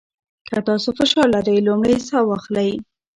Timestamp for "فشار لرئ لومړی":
0.97-1.95